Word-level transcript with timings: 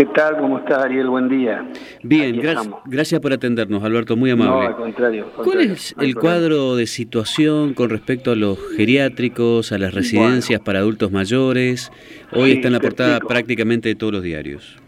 ¿Qué 0.00 0.06
tal? 0.06 0.38
¿Cómo 0.38 0.56
estás, 0.56 0.78
Ariel? 0.78 1.08
Buen 1.08 1.28
día. 1.28 1.62
Bien, 2.02 2.40
gracias 2.86 3.20
por 3.20 3.34
atendernos, 3.34 3.84
Alberto, 3.84 4.16
muy 4.16 4.30
amable. 4.30 4.54
No, 4.54 4.60
al 4.62 4.76
contrario. 4.76 5.26
¿Cuál 5.36 5.60
es 5.60 5.94
el 6.00 6.14
cuadro 6.14 6.74
de 6.74 6.86
situación 6.86 7.74
con 7.74 7.90
respecto 7.90 8.30
a 8.30 8.34
los 8.34 8.58
geriátricos, 8.78 9.72
a 9.72 9.78
las 9.78 9.92
residencias 9.92 10.58
para 10.60 10.78
adultos 10.78 11.12
mayores? 11.12 11.92
Hoy 12.32 12.52
está 12.52 12.68
en 12.68 12.72
la 12.72 12.80
portada 12.80 13.20
prácticamente 13.20 13.90
de 13.90 13.94
todos 13.94 14.14
los 14.14 14.22
diarios. 14.22 14.78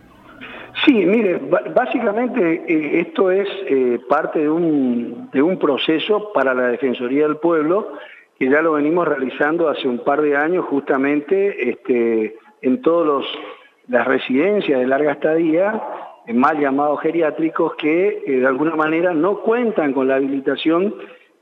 Sí, 0.87 0.95
mire, 0.95 1.43
básicamente 1.75 2.65
eh, 2.67 3.01
esto 3.01 3.31
es 3.31 3.47
eh, 3.69 4.01
parte 4.09 4.39
de 4.39 4.49
un, 4.49 5.29
de 5.31 5.43
un 5.43 5.59
proceso 5.59 6.33
para 6.33 6.55
la 6.55 6.69
Defensoría 6.69 7.25
del 7.25 7.37
Pueblo 7.37 7.99
que 8.39 8.49
ya 8.49 8.63
lo 8.63 8.73
venimos 8.73 9.07
realizando 9.07 9.69
hace 9.69 9.87
un 9.87 9.99
par 9.99 10.23
de 10.23 10.39
años 10.39 10.65
justamente 10.65 11.69
este, 11.69 12.35
en 12.63 12.81
todos 12.81 13.07
los 13.07 13.27
las 13.93 14.07
residencias 14.07 14.81
de 14.81 14.87
larga 14.87 15.13
estadía, 15.13 15.83
mal 16.33 16.59
llamados 16.59 16.99
geriátricos, 17.03 17.75
que 17.75 18.23
eh, 18.27 18.41
de 18.41 18.47
alguna 18.47 18.75
manera 18.75 19.13
no 19.13 19.41
cuentan 19.41 19.93
con 19.93 20.09
la 20.09 20.15
habilitación 20.15 20.95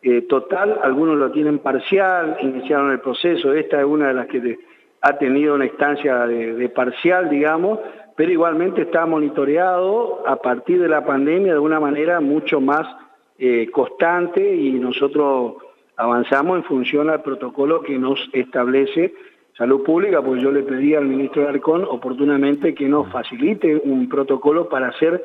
eh, 0.02 0.22
total, 0.22 0.80
algunos 0.82 1.16
lo 1.16 1.30
tienen 1.30 1.60
parcial, 1.60 2.38
iniciaron 2.40 2.90
el 2.90 2.98
proceso, 2.98 3.52
esta 3.52 3.78
es 3.78 3.86
una 3.86 4.08
de 4.08 4.14
las 4.14 4.26
que 4.26 4.58
ha 5.00 5.16
tenido 5.16 5.54
una 5.54 5.66
instancia 5.66 6.26
de, 6.26 6.68
parcial, 6.70 7.30
digamos, 7.30 7.78
pero 8.16 8.32
igualmente 8.32 8.82
está 8.82 9.06
monitoreado 9.06 10.26
a 10.26 10.34
partir 10.34 10.82
de 10.82 10.88
la 10.88 11.04
pandemia 11.04 11.52
de 11.52 11.60
una 11.60 11.78
manera 11.78 12.18
mucho 12.20 12.60
más 12.60 12.84
eh, 13.38 13.70
constante 13.70 14.56
y 14.56 14.72
nosotros 14.72 15.54
avanzamos 15.96 16.56
en 16.56 16.64
función 16.64 17.10
al 17.10 17.22
protocolo 17.22 17.80
que 17.80 17.96
nos 17.96 18.28
establece 18.32 19.14
Salud 19.60 19.82
Pública, 19.82 20.22
pues 20.22 20.40
yo 20.40 20.50
le 20.50 20.62
pedí 20.62 20.94
al 20.94 21.04
ministro 21.04 21.46
Arcón 21.46 21.84
oportunamente 21.84 22.74
que 22.74 22.88
nos 22.88 23.12
facilite 23.12 23.76
un 23.76 24.08
protocolo 24.08 24.70
para 24.70 24.88
hacer 24.88 25.22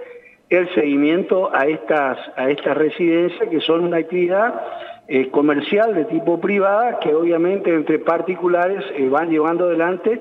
el 0.50 0.68
seguimiento 0.76 1.56
a 1.56 1.68
estas, 1.68 2.18
a 2.36 2.50
estas 2.50 2.76
residencias 2.76 3.48
que 3.48 3.62
son 3.62 3.86
una 3.86 3.96
actividad 3.96 4.62
eh, 5.08 5.30
comercial 5.30 5.96
de 5.96 6.04
tipo 6.04 6.42
privada 6.42 7.00
que 7.00 7.16
obviamente 7.16 7.74
entre 7.74 7.98
particulares 8.00 8.84
eh, 8.98 9.08
van 9.08 9.30
llevando 9.30 9.68
adelante. 9.68 10.20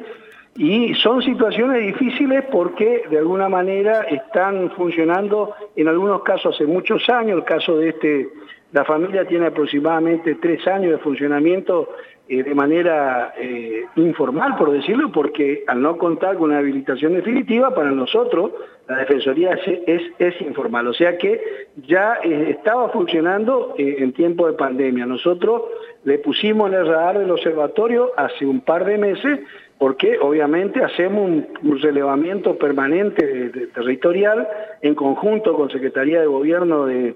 Y 0.55 0.95
son 0.95 1.21
situaciones 1.21 1.85
difíciles 1.85 2.45
porque 2.53 3.03
de 3.11 3.19
alguna 3.19 3.49
manera 3.49 4.03
están 4.03 4.71
funcionando 4.77 5.57
en 5.75 5.89
algunos 5.89 6.23
casos 6.23 6.55
hace 6.55 6.67
muchos 6.67 7.09
años, 7.09 7.39
el 7.39 7.45
caso 7.45 7.79
de 7.79 7.89
este, 7.89 8.29
la 8.71 8.85
familia 8.85 9.27
tiene 9.27 9.47
aproximadamente 9.47 10.37
tres 10.37 10.65
años 10.69 10.93
de 10.93 10.99
funcionamiento 10.99 11.89
eh, 12.27 12.43
de 12.43 12.55
manera 12.55 13.35
eh, 13.37 13.85
informal, 13.97 14.57
por 14.57 14.71
decirlo, 14.71 15.13
porque 15.13 15.63
al 15.67 15.83
no 15.83 15.99
contar 15.99 16.37
con 16.37 16.51
una 16.51 16.59
habilitación 16.59 17.13
definitiva, 17.13 17.75
para 17.75 17.91
nosotros 17.91 18.53
la 18.89 18.97
Defensoría 18.99 19.59
es, 19.87 20.03
es, 20.19 20.41
informal. 20.41 20.87
O 20.89 20.95
sea 20.95 21.19
que 21.19 21.39
ya 21.87 22.19
eh, 22.25 22.57
estaba 22.57 22.89
funcionando 22.89 23.75
en 23.77 24.13
tiempo 24.15 24.47
de 24.47 24.55
pandemia. 24.55 25.05
Nosotros 25.05 25.65
le 26.05 26.19
pusimos 26.19 26.71
en 26.71 26.79
el 26.79 26.87
radar 26.87 27.19
del 27.19 27.31
observatorio 27.31 28.13
hace 28.17 28.47
un 28.47 28.63
par 28.63 28.87
de 28.87 28.97
meses, 28.97 29.41
porque 29.79 30.19
obviamente 30.19 30.83
hacemos 30.83 31.29
un, 31.29 31.81
relevamiento 31.83 32.57
permanente 32.57 33.69
territorial 33.75 34.49
en 34.81 34.95
conjunto 34.95 35.55
con 35.55 35.69
Secretaría 35.69 36.21
de 36.21 36.27
Gobierno 36.27 36.87
de 36.87 37.15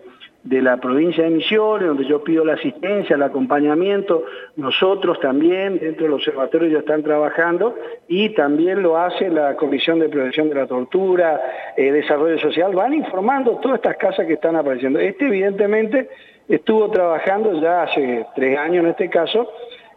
de 0.49 0.63
la 0.63 0.79
provincia 0.79 1.25
de 1.25 1.31
Misiones, 1.31 1.89
donde 1.89 2.07
yo 2.07 2.25
pido 2.25 2.43
la 2.43 2.55
asistencia, 2.55 3.17
el 3.17 3.23
acompañamiento, 3.23 4.25
nosotros 4.57 5.21
también 5.21 5.79
dentro 5.79 6.05
del 6.05 6.15
observatorio 6.15 6.69
ya 6.71 6.79
están 6.79 7.03
trabajando 7.03 7.77
y 8.09 8.31
también 8.31 8.83
lo 8.83 8.97
hace 8.97 9.29
la 9.29 9.57
Comisión 9.57 9.99
de 9.99 10.09
Prevención 10.09 10.49
de 10.49 10.55
la 10.55 10.67
Tortura, 10.67 11.39
eh, 11.77 11.93
Desarrollo 11.93 12.39
Social, 12.39 12.75
van 12.75 12.95
informando 12.95 13.57
todas 13.57 13.77
estas 13.77 13.99
casas 13.99 14.27
que 14.27 14.35
están 14.35 14.57
apareciendo. 14.57 14.99
Este 14.99 15.27
evidentemente 15.27 16.09
estuvo 16.49 16.91
trabajando 16.91 17.61
ya 17.61 17.83
hace 17.83 18.25
tres 18.35 18.59
años 18.59 18.85
en 18.85 18.91
este 18.91 19.11
caso, 19.11 19.53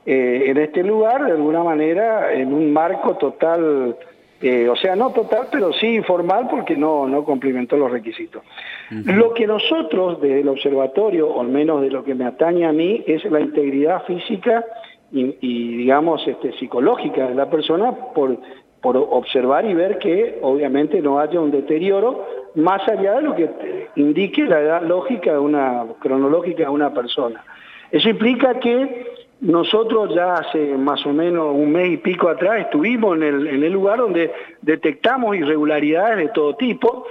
eh, 0.06 0.44
en 0.48 0.58
este 0.58 0.84
lugar, 0.84 1.24
de 1.24 1.32
alguna 1.32 1.64
manera, 1.64 2.34
en 2.34 2.54
un 2.54 2.74
marco 2.74 3.16
total 3.16 3.96
eh, 4.42 4.68
o 4.68 4.76
sea, 4.76 4.96
no 4.96 5.12
total, 5.12 5.48
pero 5.52 5.72
sí 5.74 5.88
informal 5.88 6.48
porque 6.50 6.76
no, 6.76 7.08
no 7.08 7.24
cumplimentó 7.24 7.78
los 7.78 7.92
requisitos. 7.92 8.44
Lo 8.90 9.34
que 9.34 9.46
nosotros 9.46 10.20
desde 10.20 10.42
el 10.42 10.50
observatorio, 10.50 11.30
o 11.30 11.42
al 11.42 11.48
menos 11.48 11.82
de 11.82 11.92
lo 11.92 12.04
que 12.04 12.16
me 12.16 12.26
atañe 12.26 12.66
a 12.66 12.74
mí, 12.74 13.04
es 13.06 13.24
la 13.26 13.40
integridad 13.40 14.04
física 14.06 14.66
y, 15.12 15.78
digamos, 15.78 16.28
este, 16.28 16.54
psicológica 16.54 17.28
de 17.28 17.36
la 17.36 17.50
persona 17.50 17.92
por, 18.16 18.38
por 18.82 18.98
observar 18.98 19.66
y 19.66 19.74
ver 19.74 20.00
que 20.00 20.40
obviamente 20.42 21.02
no 21.02 21.20
haya 21.20 21.40
un 21.40 21.52
deterioro 21.52 22.26
más 22.56 22.88
allá 22.88 23.16
de 23.16 23.22
lo 23.22 23.36
que 23.36 23.50
indique 23.96 24.44
la 24.46 24.60
edad 24.60 24.82
lógica 24.82 25.34
de 25.34 25.40
una, 25.40 25.86
cronológica 26.00 26.64
de 26.64 26.70
una 26.70 26.94
persona. 26.94 27.44
Eso 27.92 28.10
implica 28.10 28.60
que 28.60 29.11
nosotros 29.42 30.14
ya 30.14 30.36
hace 30.36 30.78
más 30.78 31.04
o 31.06 31.14
menos 31.14 31.48
un 31.52 31.72
mes 31.72 31.92
y 31.92 31.98
pico 31.98 32.30
atrás 32.30 32.62
estuvimos 32.62 33.18
en 33.18 33.24
el, 33.24 33.74
lugar 33.74 33.98
donde 33.98 34.32
detectamos 34.62 35.36
irregularidades 35.36 36.18
de 36.18 36.28
todo 36.30 36.56
tipo, 36.56 37.08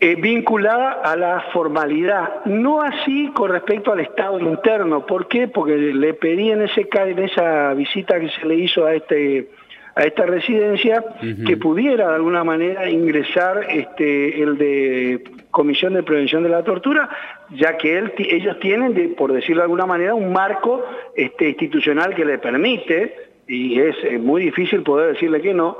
eh, 0.00 0.16
vinculadas 0.16 0.98
a 1.02 1.16
la 1.16 1.40
formalidad. 1.52 2.44
No 2.44 2.82
así 2.82 3.30
con 3.34 3.50
respecto 3.50 3.90
al 3.90 4.00
estado 4.00 4.38
interno. 4.38 5.06
¿Por 5.06 5.26
qué? 5.26 5.48
Porque 5.48 5.76
le 5.76 6.12
pedí 6.12 6.50
en, 6.50 6.60
ese, 6.60 6.86
en 6.92 7.18
esa 7.18 7.72
visita 7.72 8.20
que 8.20 8.28
se 8.28 8.44
le 8.44 8.56
hizo 8.56 8.84
a 8.84 8.94
este 8.94 9.48
a 9.96 10.02
esta 10.02 10.26
residencia 10.26 11.04
que 11.46 11.56
pudiera 11.56 12.08
de 12.08 12.14
alguna 12.16 12.42
manera 12.42 12.90
ingresar 12.90 13.66
este, 13.68 14.42
el 14.42 14.58
de 14.58 15.24
Comisión 15.50 15.94
de 15.94 16.02
Prevención 16.02 16.42
de 16.42 16.48
la 16.48 16.64
Tortura, 16.64 17.08
ya 17.50 17.76
que 17.76 17.96
él, 17.96 18.12
ellos 18.18 18.58
tienen, 18.58 19.14
por 19.14 19.32
decirlo 19.32 19.60
de 19.60 19.64
alguna 19.64 19.86
manera, 19.86 20.14
un 20.14 20.32
marco 20.32 20.84
este, 21.14 21.50
institucional 21.50 22.14
que 22.14 22.24
le 22.24 22.38
permite, 22.38 23.14
y 23.46 23.78
es 23.78 23.96
eh, 24.02 24.18
muy 24.18 24.42
difícil 24.42 24.82
poder 24.82 25.12
decirle 25.12 25.40
que 25.40 25.54
no, 25.54 25.78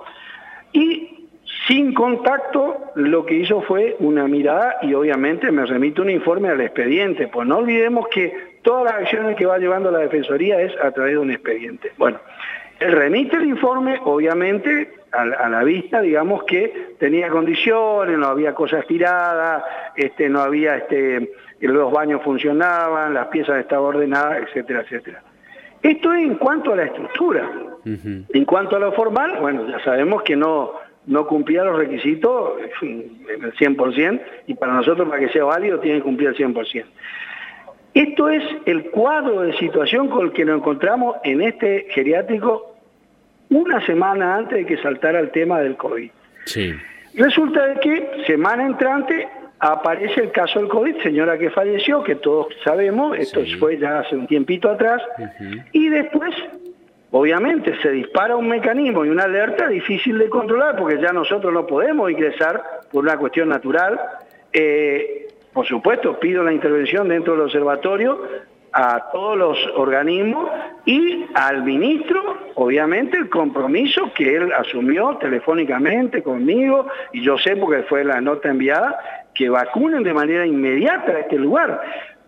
y 0.72 1.28
sin 1.66 1.94
contacto 1.94 2.92
lo 2.94 3.24
que 3.24 3.34
hizo 3.34 3.62
fue 3.62 3.96
una 3.98 4.28
mirada 4.28 4.76
y 4.82 4.94
obviamente 4.94 5.50
me 5.50 5.64
remite 5.64 6.02
un 6.02 6.10
informe 6.10 6.50
al 6.50 6.60
expediente, 6.60 7.28
pues 7.28 7.48
no 7.48 7.58
olvidemos 7.58 8.06
que 8.08 8.58
todas 8.62 8.84
las 8.84 8.94
acciones 9.02 9.36
que 9.36 9.46
va 9.46 9.58
llevando 9.58 9.90
la 9.90 10.00
Defensoría 10.00 10.60
es 10.60 10.72
a 10.82 10.90
través 10.92 11.12
de 11.12 11.18
un 11.18 11.30
expediente. 11.30 11.92
Bueno, 11.96 12.20
él 12.84 12.92
remite 12.92 13.36
el 13.36 13.46
informe, 13.46 13.98
obviamente, 14.04 14.92
a, 15.10 15.48
la 15.48 15.64
vista, 15.64 16.00
digamos 16.00 16.44
que 16.44 16.94
tenía 16.98 17.30
condiciones, 17.30 18.18
no 18.18 18.26
había 18.26 18.54
cosas 18.54 18.86
tiradas, 18.86 19.64
este, 19.96 20.28
no 20.28 20.40
había, 20.40 20.76
este, 20.76 21.32
los 21.60 21.90
baños 21.92 22.22
funcionaban, 22.22 23.14
las 23.14 23.28
piezas 23.28 23.60
estaban 23.60 23.86
ordenadas, 23.86 24.42
etcétera, 24.42 24.82
etcétera. 24.82 25.22
Esto 25.82 26.12
es 26.12 26.24
en 26.24 26.34
cuanto 26.34 26.72
a 26.72 26.76
la 26.76 26.84
estructura. 26.84 27.50
En 27.84 28.44
cuanto 28.46 28.76
a 28.76 28.78
lo 28.78 28.92
formal, 28.92 29.38
bueno, 29.40 29.66
ya 29.68 29.78
sabemos 29.84 30.22
que 30.22 30.36
no, 30.36 30.72
no 31.06 31.26
cumplía 31.26 31.64
los 31.64 31.76
requisitos 31.76 32.54
en 32.82 33.26
el 33.28 33.54
100%, 33.54 34.20
y 34.46 34.54
para 34.54 34.74
nosotros, 34.74 35.08
para 35.08 35.20
que 35.20 35.28
sea 35.28 35.44
válido, 35.44 35.80
tiene 35.80 35.98
que 35.98 36.04
cumplir 36.04 36.30
el 36.30 36.36
100%. 36.36 36.84
Esto 37.94 38.28
es 38.28 38.42
el 38.66 38.90
cuadro 38.90 39.42
de 39.42 39.56
situación 39.56 40.08
con 40.08 40.26
el 40.26 40.32
que 40.32 40.44
nos 40.44 40.58
encontramos 40.58 41.16
en 41.22 41.40
este 41.42 41.86
geriátrico 41.90 42.73
una 43.50 43.84
semana 43.86 44.36
antes 44.36 44.58
de 44.58 44.66
que 44.66 44.76
saltara 44.78 45.20
el 45.20 45.30
tema 45.30 45.60
del 45.60 45.76
COVID. 45.76 46.10
Sí. 46.44 46.74
Resulta 47.14 47.66
de 47.66 47.80
que 47.80 48.10
semana 48.26 48.66
entrante 48.66 49.28
aparece 49.60 50.20
el 50.20 50.30
caso 50.32 50.58
del 50.58 50.68
COVID, 50.68 51.02
señora 51.02 51.38
que 51.38 51.50
falleció, 51.50 52.02
que 52.02 52.16
todos 52.16 52.48
sabemos, 52.64 53.16
esto 53.16 53.40
fue 53.58 53.78
ya 53.78 54.00
hace 54.00 54.16
un 54.16 54.26
tiempito 54.26 54.68
atrás, 54.68 55.00
y 55.72 55.88
después, 55.88 56.34
obviamente, 57.10 57.74
se 57.80 57.90
dispara 57.90 58.36
un 58.36 58.48
mecanismo 58.48 59.04
y 59.04 59.08
una 59.08 59.24
alerta 59.24 59.68
difícil 59.68 60.18
de 60.18 60.28
controlar, 60.28 60.76
porque 60.76 61.00
ya 61.00 61.12
nosotros 61.12 61.52
no 61.52 61.66
podemos 61.66 62.10
ingresar 62.10 62.62
por 62.90 63.04
una 63.04 63.16
cuestión 63.16 63.48
natural. 63.48 63.98
Eh, 64.52 65.28
por 65.52 65.66
supuesto, 65.66 66.18
pido 66.18 66.42
la 66.42 66.52
intervención 66.52 67.08
dentro 67.08 67.34
del 67.34 67.42
observatorio 67.42 68.20
a 68.74 69.08
todos 69.12 69.38
los 69.38 69.58
organismos 69.76 70.50
y 70.84 71.26
al 71.34 71.62
ministro, 71.62 72.20
obviamente, 72.56 73.16
el 73.16 73.28
compromiso 73.28 74.12
que 74.14 74.34
él 74.34 74.52
asumió 74.52 75.16
telefónicamente 75.18 76.22
conmigo, 76.24 76.88
y 77.12 77.22
yo 77.22 77.38
sé 77.38 77.56
porque 77.56 77.84
fue 77.84 78.04
la 78.04 78.20
nota 78.20 78.50
enviada, 78.50 78.98
que 79.32 79.48
vacunen 79.48 80.02
de 80.02 80.12
manera 80.12 80.44
inmediata 80.44 81.12
a 81.12 81.20
este 81.20 81.38
lugar. 81.38 81.80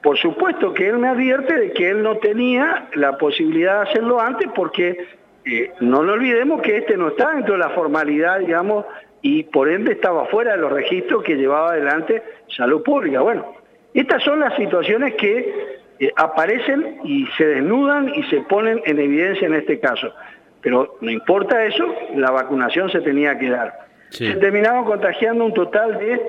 Por 0.02 0.16
supuesto 0.19 0.72
que 0.72 0.88
él 0.88 0.98
me 0.98 1.08
advierte 1.08 1.52
de 1.52 1.72
que 1.72 1.90
él 1.90 2.02
no 2.04 2.19
tenía 2.19 2.88
la 2.94 3.19
posibilidad 3.19 3.82
de 3.82 3.90
hacerlo 3.90 4.20
antes 4.20 4.48
porque 4.54 5.04
eh, 5.44 5.72
no 5.81 6.04
lo 6.04 6.12
olvidemos 6.12 6.62
que 6.62 6.76
este 6.76 6.96
no 6.96 7.08
está 7.08 7.31
dentro 7.31 7.54
de 7.54 7.60
la 7.60 7.70
formalidad, 7.70 8.38
digamos, 8.38 8.84
y 9.20 9.43
por 9.43 9.69
ende 9.69 9.93
estaba 9.93 10.26
fuera 10.26 10.52
de 10.52 10.58
los 10.58 10.72
registros 10.72 11.25
que 11.25 11.34
llevaba 11.34 11.72
adelante 11.72 12.22
Salud 12.56 12.84
Pública. 12.84 13.20
Bueno, 13.20 13.52
estas 13.94 14.22
son 14.22 14.40
las 14.40 14.54
situaciones 14.56 15.14
que 15.14 15.75
eh, 15.98 16.12
aparecen 16.16 17.00
y 17.04 17.26
se 17.38 17.46
desnudan 17.46 18.08
y 18.14 18.22
se 18.25 18.40
ponen 18.43 18.81
en 18.84 18.98
evidencia 18.98 19.46
en 19.46 19.54
este 19.54 19.78
caso. 19.81 20.12
Pero 20.60 20.96
no 21.00 21.10
importa 21.10 21.64
eso, 21.64 21.87
la 22.16 22.31
vacunación 22.31 22.90
se 22.90 23.00
tenía 23.00 23.38
que 23.38 23.50
dar. 23.50 23.87
se 24.10 24.34
terminaron 24.34 24.84
contagiando 24.84 25.44
un 25.44 25.54
total 25.54 25.98
de 25.98 26.20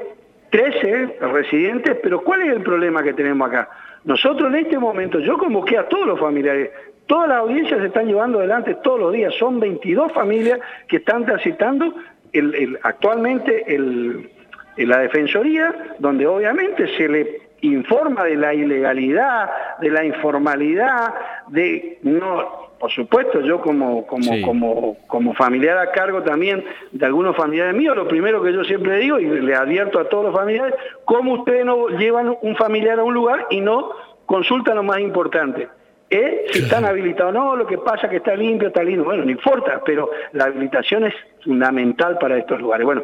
13 0.50 1.18
residentes, 1.34 1.98
pero 2.02 2.22
¿cuál 2.22 2.44
es 2.44 2.50
el 2.50 2.62
problema 2.62 3.04
que 3.04 3.14
tenemos 3.14 3.48
acá? 3.48 3.69
Nosotros 4.06 4.54
en 4.54 4.60
este 4.60 4.80
momento, 4.80 5.19
yo 5.19 5.38
convoqué 5.38 5.78
a 5.78 5.88
todos 5.88 6.08
los 6.08 6.19
familiares, 6.19 6.72
todas 7.08 7.28
las 7.30 7.40
audiencias 7.40 7.80
se 7.80 7.88
están 7.88 8.08
llevando 8.08 8.40
adelante 8.40 8.78
todos 8.84 9.00
los 9.00 9.14
días, 9.14 9.34
son 9.36 9.60
22 9.60 10.12
familias 10.14 10.60
que 10.88 10.98
están 10.98 11.25
transitando 11.25 11.94
el, 12.31 12.78
actualmente 12.84 13.64
el, 13.74 14.30
la 14.78 15.00
Defensoría, 15.00 15.74
donde 16.00 16.28
obviamente 16.28 16.88
se 16.96 17.10
le 17.10 17.47
informa 17.62 18.24
de 18.24 18.36
la 18.36 18.54
ilegalidad, 18.54 19.50
de 19.80 19.89
la 19.89 20.06
informalidad, 20.06 21.13
de 21.48 22.00
no, 22.04 22.68
por 22.80 22.92
supuesto, 22.92 23.42
yo 23.42 23.59
como, 23.62 24.06
como, 24.06 24.42
como, 24.44 24.98
como 25.07 25.33
familiar 25.33 25.77
a 25.77 25.92
cargo 25.92 26.21
también 26.21 26.63
de 26.92 27.06
algunos 27.06 27.36
familiares 27.36 27.75
míos, 27.75 27.95
lo 27.95 28.07
primero 28.07 28.42
que 28.44 28.54
yo 28.54 28.63
siempre 28.63 28.98
digo 28.98 29.19
y 29.19 29.25
le 29.25 29.56
advierto 29.56 30.00
a 30.00 30.09
todos 30.09 30.25
los 30.25 30.36
familiares, 30.36 30.75
cómo 31.06 31.33
ustedes 31.33 31.65
no 31.65 31.88
llevan 31.89 32.38
un 32.42 32.56
familiar 32.56 33.00
a 33.00 33.04
un 33.04 33.13
lugar 33.13 33.48
y 33.50 33.62
no 33.62 33.92
consultan 34.25 34.75
lo 34.75 34.83
más 34.83 35.00
importante. 35.00 35.68
¿Eh? 36.09 36.45
Si 36.51 36.59
están 36.59 36.86
habilitados 36.86 37.33
no, 37.33 37.56
lo 37.57 37.68
que 37.68 37.80
pasa 37.80 38.06
es 38.06 38.12
que 38.12 38.18
está 38.18 38.33
limpio, 38.33 38.69
está 38.69 38.81
lindo, 38.81 39.04
bueno, 39.04 39.25
no 39.25 39.31
importa, 39.31 39.81
pero 39.86 40.09
la 40.31 40.45
habilitación 40.45 41.06
es 41.06 41.13
fundamental 41.44 42.18
para 42.18 42.38
estos 42.38 42.62
lugares. 42.62 42.86
Bueno, 42.86 43.04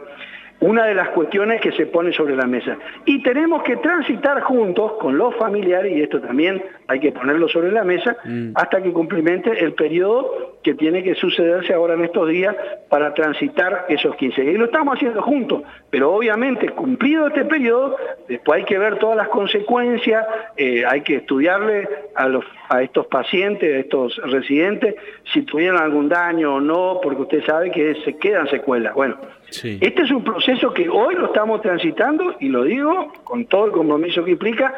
una 0.63 0.86
de 0.86 0.95
las 0.95 1.10
cuestiones 1.10 1.60
que 1.60 1.74
se 1.74 1.86
pone 1.88 2.13
sobre 2.13 2.36
la 2.36 2.48
mesa. 2.48 2.77
Y 3.06 3.21
tenemos 3.21 3.63
que 3.63 3.75
transitar 3.77 4.42
juntos 4.42 4.94
con 4.94 5.18
los 5.18 5.36
familiares, 5.36 5.92
y 5.92 6.01
esto 6.01 6.21
también 6.21 6.63
hay 6.88 7.00
que 7.01 7.12
ponerlo 7.12 7.50
sobre 7.50 7.71
la 7.71 7.83
mesa, 7.83 8.15
mm. 8.24 8.51
hasta 8.56 8.81
que 8.81 8.92
cumplimente 8.94 9.51
el 9.63 9.74
periodo 9.74 10.54
que 10.63 10.74
tiene 10.74 11.04
que 11.04 11.15
sucederse 11.15 11.74
ahora 11.74 11.95
en 11.95 12.06
estos 12.06 12.30
días 12.30 12.56
para 12.88 13.13
transitar 13.13 13.86
esos 13.89 14.15
15 14.15 14.42
días. 14.42 14.56
Y 14.56 14.57
lo 14.57 14.65
estamos 14.65 14.95
haciendo 14.95 15.21
juntos, 15.21 15.63
pero 15.89 16.13
obviamente 16.13 16.69
cumplido 16.69 17.27
este 17.27 17.44
periodo, 17.44 17.98
después 18.30 18.60
hay 18.60 18.65
que 18.65 18.77
ver 18.77 18.98
todas 19.00 19.18
las 19.18 19.27
consecuencias, 19.27 20.25
eh, 20.56 20.86
hay 20.86 21.01
que 21.01 21.18
estudiarle 21.18 21.89
a, 22.15 22.27
los, 22.27 22.45
a 22.69 22.81
estos 22.81 23.07
pacientes, 23.07 23.74
a 23.74 23.80
estos 23.80 24.18
residentes, 24.25 24.95
si 25.31 25.44
tuvieron 25.44 25.81
algún 25.81 26.10
daño 26.10 26.56
o 26.56 26.62
no, 26.62 27.00
porque 27.01 27.24
usted 27.24 27.45
sabe 27.45 27.71
que 27.71 27.95
se 28.04 28.18
quedan 28.18 28.48
secuelas. 28.50 28.94
Bueno, 28.94 29.18
este 29.50 30.01
es 30.01 30.12
un 30.12 30.24
proceso 30.24 30.74
que 30.74 30.89
hoy 30.89 31.15
lo 31.15 31.27
estamos 31.27 31.62
transitando 31.62 32.36
y 32.39 32.50
lo 32.50 32.63
digo 32.63 33.13
con 33.24 33.45
todo 33.45 33.65
el 33.65 33.71
compromiso 33.71 34.24
que 34.24 34.31
implica 34.31 34.74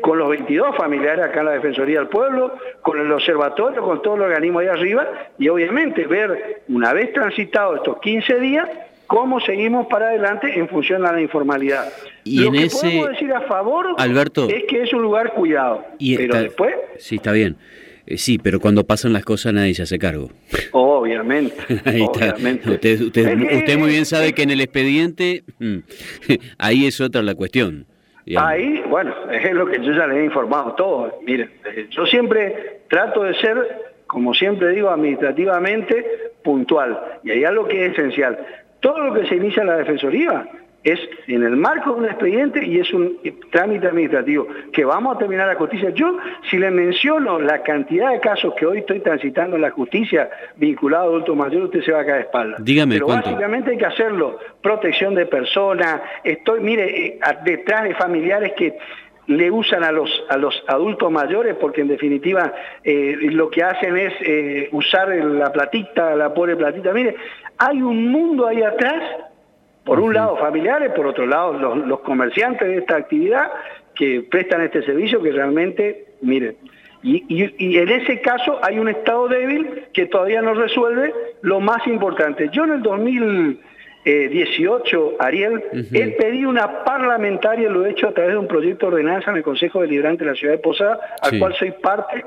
con 0.00 0.18
los 0.18 0.28
22 0.30 0.76
familiares 0.76 1.24
acá 1.24 1.40
en 1.40 1.46
la 1.46 1.52
Defensoría 1.52 1.98
del 1.98 2.08
Pueblo, 2.08 2.54
con 2.82 2.98
el 2.98 3.10
observatorio, 3.12 3.82
con 3.82 4.00
todos 4.02 4.18
los 4.18 4.28
organismos 4.28 4.62
ahí 4.62 4.68
arriba 4.68 5.06
y 5.38 5.48
obviamente 5.48 6.06
ver 6.06 6.62
una 6.68 6.92
vez 6.92 7.12
transitado 7.12 7.76
estos 7.76 7.98
15 8.00 8.40
días 8.40 8.68
cómo 9.10 9.40
seguimos 9.40 9.88
para 9.88 10.06
adelante 10.06 10.56
en 10.56 10.68
función 10.68 11.02
de 11.02 11.10
la 11.10 11.20
informalidad. 11.20 11.92
Y 12.22 12.44
Lo 12.44 12.52
que 12.52 12.68
podemos 12.70 13.08
decir 13.08 13.32
a 13.32 13.40
favor 13.40 13.86
Alberto, 13.98 14.48
es 14.48 14.62
que 14.68 14.82
es 14.82 14.92
un 14.92 15.02
lugar 15.02 15.34
cuidado, 15.34 15.84
y 15.98 16.16
pero 16.16 16.40
después... 16.40 16.76
Sí, 16.96 17.16
está 17.16 17.32
bien. 17.32 17.56
Eh, 18.06 18.16
sí, 18.16 18.38
pero 18.38 18.60
cuando 18.60 18.86
pasan 18.86 19.12
las 19.12 19.24
cosas 19.24 19.52
nadie 19.52 19.74
se 19.74 19.82
hace 19.82 19.98
cargo. 19.98 20.30
Obviamente. 20.70 21.56
ahí 21.84 22.04
está. 22.04 22.36
Usted, 22.70 23.00
usted, 23.00 23.78
muy 23.78 23.90
bien 23.90 24.06
sabe 24.06 24.32
que 24.32 24.44
en 24.44 24.50
el 24.50 24.60
expediente, 24.60 25.42
mm, 25.58 25.78
ahí 26.58 26.86
es 26.86 27.00
otra 27.00 27.20
la 27.22 27.34
cuestión. 27.34 27.86
Ahí, 28.36 28.80
bueno, 28.88 29.12
es 29.32 29.52
lo 29.52 29.66
que 29.66 29.84
yo 29.84 29.92
ya 29.92 30.06
les 30.06 30.18
he 30.18 30.24
informado 30.24 30.74
todo. 30.74 31.18
Miren, 31.26 31.50
eh, 31.64 31.88
yo 31.90 32.06
siempre 32.06 32.82
trato 32.88 33.24
de 33.24 33.34
ser, 33.34 33.56
como 34.06 34.34
siempre 34.34 34.68
digo, 34.68 34.88
administrativamente 34.88 36.06
puntual. 36.44 36.96
Y 37.24 37.32
hay 37.32 37.44
algo 37.44 37.66
que 37.66 37.86
es 37.86 37.92
esencial. 37.92 38.38
Todo 38.80 38.98
lo 38.98 39.14
que 39.14 39.26
se 39.28 39.36
inicia 39.36 39.62
en 39.62 39.68
la 39.68 39.76
Defensoría 39.76 40.48
es 40.82 40.98
en 41.26 41.42
el 41.42 41.56
marco 41.56 41.92
de 41.92 41.98
un 41.98 42.04
expediente 42.06 42.64
y 42.64 42.78
es 42.78 42.90
un 42.92 43.18
trámite 43.50 43.86
administrativo 43.86 44.46
que 44.72 44.84
vamos 44.84 45.14
a 45.14 45.18
terminar 45.18 45.46
la 45.46 45.54
justicia. 45.54 45.90
Yo, 45.90 46.16
si 46.50 46.58
le 46.58 46.70
menciono 46.70 47.38
la 47.38 47.62
cantidad 47.62 48.10
de 48.12 48.20
casos 48.20 48.54
que 48.54 48.64
hoy 48.64 48.78
estoy 48.78 49.00
transitando 49.00 49.56
en 49.56 49.62
la 49.62 49.70
justicia 49.70 50.30
vinculado 50.56 51.04
a 51.04 51.08
adultos 51.08 51.36
mayores, 51.36 51.66
usted 51.66 51.82
se 51.82 51.92
va 51.92 52.00
a 52.00 52.04
caer 52.06 52.16
de 52.16 52.22
espalda. 52.22 52.56
Dígame, 52.60 52.94
Pero 52.94 53.08
básicamente 53.08 53.72
hay 53.72 53.76
que 53.76 53.86
hacerlo. 53.86 54.38
Protección 54.62 55.14
de 55.14 55.26
personas, 55.26 56.00
estoy, 56.24 56.60
mire, 56.60 57.06
eh, 57.06 57.18
detrás 57.44 57.84
de 57.84 57.94
familiares 57.94 58.52
que 58.56 58.78
le 59.30 59.48
usan 59.48 59.84
a 59.84 59.92
los, 59.92 60.10
a 60.28 60.36
los 60.36 60.60
adultos 60.66 61.08
mayores 61.10 61.54
porque 61.54 61.82
en 61.82 61.88
definitiva 61.88 62.52
eh, 62.82 63.16
lo 63.20 63.48
que 63.48 63.62
hacen 63.62 63.96
es 63.96 64.12
eh, 64.22 64.68
usar 64.72 65.08
la 65.08 65.52
platita, 65.52 66.16
la 66.16 66.34
pobre 66.34 66.56
platita. 66.56 66.92
Mire, 66.92 67.14
hay 67.56 67.80
un 67.80 68.10
mundo 68.10 68.48
ahí 68.48 68.60
atrás 68.60 69.00
por 69.84 70.00
un 70.00 70.14
lado 70.14 70.36
familiares, 70.36 70.90
por 70.96 71.06
otro 71.06 71.26
lado 71.26 71.52
los, 71.52 72.00
comerciantes 72.00 72.66
de 72.66 72.78
esta 72.78 72.96
actividad 72.96 73.52
que 73.94 74.26
prestan 74.28 74.62
este 74.62 74.82
servicio 74.82 75.22
que 75.22 75.30
realmente, 75.30 76.06
miren, 76.22 76.56
y, 77.02 77.24
y, 77.28 77.78
en 77.78 77.88
ese 77.88 78.20
caso 78.20 78.58
hay 78.62 78.80
un 78.80 78.88
estado 78.88 79.28
débil 79.28 79.84
que 79.92 80.06
todavía 80.06 80.42
no 80.42 80.54
resuelve 80.54 81.14
lo 81.42 81.60
más 81.60 81.86
importante. 81.86 82.50
Yo 82.52 82.64
en 82.64 82.72
el 82.72 82.82
2000 82.82 83.60
18, 84.04 85.16
Ariel, 85.18 85.62
he 85.92 86.08
pedido 86.12 86.48
una 86.48 86.84
parlamentaria, 86.84 87.68
lo 87.68 87.84
he 87.84 87.90
hecho 87.90 88.08
a 88.08 88.12
través 88.12 88.32
de 88.32 88.38
un 88.38 88.48
proyecto 88.48 88.86
de 88.86 88.92
ordenanza 88.94 89.30
en 89.30 89.36
el 89.36 89.42
Consejo 89.42 89.82
Deliberante 89.82 90.24
de 90.24 90.30
la 90.30 90.36
Ciudad 90.36 90.54
de 90.54 90.58
Posada, 90.58 90.98
al 91.20 91.38
cual 91.38 91.54
soy 91.54 91.72
parte. 91.72 92.24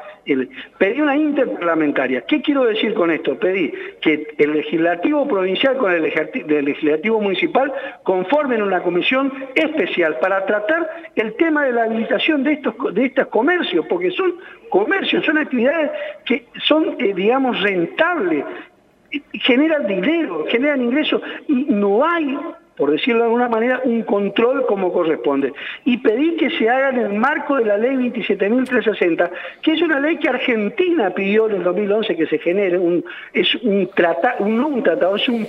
pedí 0.78 1.02
una 1.02 1.16
interparlamentaria. 1.16 2.22
¿Qué 2.22 2.42
quiero 2.42 2.66
decir 2.66 2.94
con 2.94 3.10
esto? 3.10 3.40
Pedí 3.40 3.74
que 4.02 4.36
el 4.38 4.54
legislativo 4.54 5.28
provincial 5.28 5.78
con 5.78 5.92
el 5.92 6.04
legislativo 6.04 7.20
municipal 7.20 7.74
conformen 8.04 8.62
una 8.62 8.84
comisión 8.84 9.34
especial 9.56 10.20
para 10.20 10.46
tratar 10.46 10.90
el 11.16 11.34
tema 11.36 11.66
de 11.66 11.72
la 11.72 11.84
habilitación 11.86 12.44
de 12.44 12.54
estos, 12.54 12.76
de 12.94 13.06
estos 13.06 13.28
comercios, 13.28 13.86
porque 13.88 14.12
son 14.12 14.36
comercios, 14.70 15.26
son 15.26 15.38
actividades 15.38 15.92
que 16.26 16.46
son, 16.66 16.96
eh, 17.00 17.14
digamos, 17.16 17.60
rentables, 17.62 18.46
generan 19.34 19.88
dinero, 19.88 20.46
generan 20.50 20.82
ingresos 20.82 21.22
y 21.48 21.66
no 21.70 22.06
hay, 22.06 22.38
por 22.78 22.92
decirlo 22.92 23.20
de 23.20 23.26
alguna 23.26 23.50
manera, 23.50 23.82
un 23.84 24.04
control 24.04 24.66
como 24.66 24.92
corresponde. 24.92 25.54
Y 25.86 25.98
pedí 25.98 26.36
que 26.38 26.50
se 26.52 26.70
haga 26.70 26.90
en 26.90 27.00
el 27.00 27.14
marco 27.14 27.58
de 27.58 27.66
la 27.66 27.78
ley 27.78 27.96
27.360, 27.96 29.30
que 29.62 29.74
es 29.74 29.82
una 29.82 30.00
ley 30.00 30.18
que 30.18 30.30
Argentina 30.30 31.12
pidió 31.12 31.50
en 31.50 31.58
el 31.58 31.64
2011 31.64 32.16
que 32.16 32.26
se 32.28 32.40
genere, 32.40 32.78
un, 32.78 33.04
es 33.34 33.54
un, 33.56 33.90
tratado, 33.94 34.46
no 34.48 34.68
un 34.68 34.84
tratado, 34.84 35.16
es 35.16 35.28
un, 35.30 35.48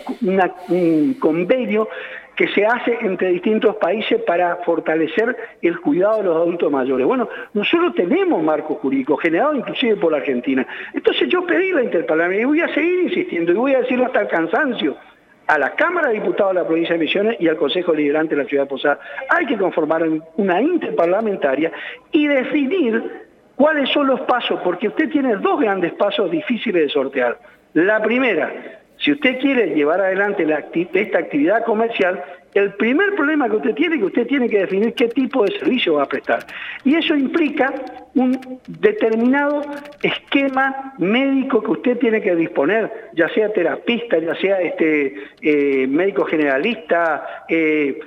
un 0.69 1.15
convenio 1.15 1.88
que 2.37 2.49
se 2.49 2.67
hace 2.67 2.99
entre 3.00 3.29
distintos 3.29 3.76
países 3.76 4.21
para 4.23 4.57
fortalecer 4.57 5.37
el 5.62 5.81
cuidado 5.81 6.19
de 6.19 6.25
los 6.25 6.37
adultos 6.37 6.71
mayores. 6.71 7.07
Bueno, 7.07 7.28
nosotros 7.52 7.95
tenemos 7.95 8.43
marco 8.43 8.75
jurídico 8.75 9.16
generado 9.16 9.54
inclusive 9.54 9.97
por 9.97 10.12
la 10.12 10.19
Argentina. 10.19 10.66
Entonces 10.93 11.28
yo 11.28 11.47
pedí 11.47 11.71
la 11.73 11.85
interparlamentaria 11.85 12.43
y 12.43 12.47
voy 12.47 12.61
a 12.61 12.75
seguir 12.75 13.04
insistiendo 13.04 13.52
y 13.52 13.54
voy 13.54 13.75
a 13.75 13.81
decirlo 13.81 14.07
hasta 14.07 14.23
el 14.23 14.28
cansancio 14.28 14.97
a 15.46 15.58
la 15.58 15.74
Cámara 15.74 16.08
de 16.08 16.14
Diputados 16.14 16.54
de 16.54 16.60
la 16.60 16.66
Provincia 16.66 16.94
de 16.94 17.00
Misiones 17.00 17.36
y 17.40 17.48
al 17.48 17.56
Consejo 17.56 17.92
Liberante 17.92 18.34
de 18.34 18.42
la 18.42 18.48
Ciudad 18.48 18.64
de 18.64 18.68
Posada. 18.70 18.98
Hay 19.28 19.46
que 19.46 19.58
conformar 19.58 20.02
una 20.36 20.60
interparlamentaria 20.60 21.72
y 22.12 22.26
definir 22.26 23.24
cuáles 23.56 23.90
son 23.90 24.06
los 24.06 24.20
pasos, 24.22 24.60
porque 24.64 24.88
usted 24.88 25.10
tiene 25.10 25.36
dos 25.36 25.60
grandes 25.60 25.92
pasos 25.92 26.30
difíciles 26.30 26.82
de 26.82 26.88
sortear. 26.88 27.38
La 27.74 28.02
primera, 28.02 28.52
si 28.98 29.12
usted 29.12 29.38
quiere 29.38 29.74
llevar 29.74 30.00
adelante 30.00 30.46
esta 30.92 31.18
actividad 31.18 31.64
comercial, 31.64 32.22
el 32.54 32.75
primer 32.75 33.14
problema 33.14 33.49
que 33.49 33.56
usted 33.56 33.75
tiene 33.75 33.96
es 33.96 34.00
que 34.00 34.06
usted 34.06 34.26
tiene 34.26 34.49
que 34.49 34.61
definir 34.61 34.94
qué 34.94 35.08
tipo 35.08 35.44
de 35.44 35.58
servicio 35.58 35.94
va 35.94 36.04
a 36.04 36.06
prestar. 36.06 36.46
Y 36.84 36.94
eso 36.94 37.16
implica 37.16 37.75
un 38.14 38.61
determinado 38.66 39.62
esquema 40.02 40.94
médico 40.99 41.62
que 41.62 41.70
usted 41.73 41.99
tiene 41.99 42.20
que 42.20 42.34
disponer, 42.37 43.11
ya 43.14 43.28
sea 43.30 43.52
terapista, 43.52 44.18
ya 44.18 44.34
sea 44.37 44.61
este, 44.61 45.14
eh, 45.42 45.87
médico 45.88 46.25
generalista 46.25 47.44
eh, 47.49 47.99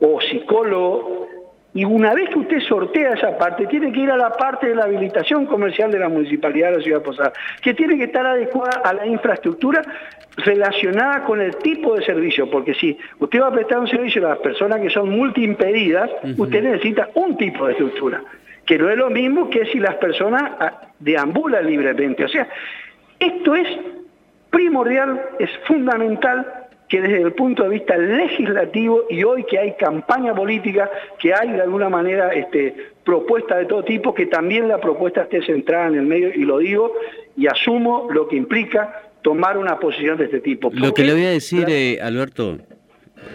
o 0.00 0.20
psicólogo, 0.20 1.28
y 1.76 1.84
una 1.84 2.14
vez 2.14 2.30
que 2.30 2.38
usted 2.38 2.60
sortea 2.60 3.12
esa 3.12 3.36
parte, 3.36 3.66
tiene 3.66 3.92
que 3.92 4.00
ir 4.00 4.10
a 4.10 4.16
la 4.16 4.30
parte 4.30 4.68
de 4.68 4.74
la 4.74 4.84
habilitación 4.84 5.44
comercial 5.44 5.92
de 5.92 5.98
la 5.98 6.08
Municipalidad 6.08 6.70
de 6.70 6.76
la 6.78 6.82
Ciudad 6.82 7.00
de 7.00 7.04
Posada, 7.04 7.32
que 7.60 7.74
tiene 7.74 7.98
que 7.98 8.04
estar 8.04 8.26
adecuada 8.26 8.80
a 8.82 8.94
la 8.94 9.06
infraestructura 9.06 9.82
relacionada 10.38 11.24
con 11.24 11.38
el 11.38 11.54
tipo 11.56 11.94
de 11.94 12.02
servicio, 12.02 12.50
porque 12.50 12.72
si 12.72 12.96
usted 13.18 13.42
va 13.42 13.48
a 13.48 13.52
prestar 13.52 13.80
un 13.80 13.88
servicio 13.88 14.24
a 14.24 14.30
las 14.30 14.38
personas 14.38 14.80
que 14.80 14.88
son 14.88 15.10
multiimpedidas, 15.10 16.10
usted 16.38 16.62
necesita 16.62 17.10
un 17.14 17.36
tipo 17.36 17.66
de 17.66 17.72
estructura, 17.72 18.22
que 18.64 18.78
no 18.78 18.88
es 18.88 18.96
lo 18.96 19.10
mismo 19.10 19.50
que 19.50 19.66
si 19.66 19.78
las 19.78 19.96
personas 19.96 20.52
ah, 20.58 20.80
deambulan 20.98 21.66
libremente. 21.66 22.24
O 22.24 22.28
sea, 22.28 22.48
esto 23.18 23.54
es 23.54 23.68
primordial, 24.48 25.20
es 25.38 25.50
fundamental 25.66 26.65
que 26.88 27.00
desde 27.00 27.22
el 27.22 27.32
punto 27.32 27.64
de 27.64 27.70
vista 27.70 27.96
legislativo 27.96 29.04
y 29.10 29.24
hoy 29.24 29.44
que 29.44 29.58
hay 29.58 29.74
campaña 29.74 30.34
política, 30.34 30.90
que 31.18 31.34
hay 31.34 31.52
de 31.52 31.62
alguna 31.62 31.88
manera 31.88 32.32
este, 32.32 32.74
propuestas 33.04 33.58
de 33.58 33.66
todo 33.66 33.82
tipo, 33.82 34.14
que 34.14 34.26
también 34.26 34.68
la 34.68 34.80
propuesta 34.80 35.22
esté 35.22 35.44
centrada 35.44 35.88
en 35.88 35.96
el 35.96 36.06
medio, 36.06 36.32
y 36.32 36.44
lo 36.44 36.58
digo 36.58 36.92
y 37.36 37.46
asumo 37.48 38.08
lo 38.10 38.28
que 38.28 38.36
implica 38.36 39.02
tomar 39.22 39.58
una 39.58 39.78
posición 39.80 40.16
de 40.16 40.26
este 40.26 40.40
tipo. 40.40 40.70
Lo 40.72 40.94
que 40.94 41.04
le 41.04 41.12
voy 41.12 41.24
a 41.24 41.30
decir, 41.30 41.64
eh, 41.68 41.98
Alberto, 42.00 42.58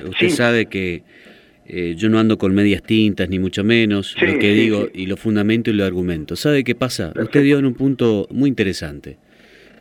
Usted 0.07 0.29
sabe 0.29 0.65
que 0.67 1.03
eh, 1.65 1.95
yo 1.97 2.09
no 2.09 2.19
ando 2.19 2.37
con 2.37 2.53
medias 2.53 2.83
tintas, 2.83 3.29
ni 3.29 3.39
mucho 3.39 3.63
menos, 3.63 4.15
lo 4.21 4.39
que 4.39 4.53
digo 4.53 4.87
y 4.93 5.05
lo 5.05 5.17
fundamento 5.17 5.69
y 5.69 5.73
lo 5.73 5.85
argumento. 5.85 6.35
¿Sabe 6.35 6.63
qué 6.63 6.75
pasa? 6.75 7.13
Usted 7.19 7.43
dio 7.43 7.59
en 7.59 7.65
un 7.65 7.73
punto 7.73 8.27
muy 8.31 8.49
interesante, 8.49 9.17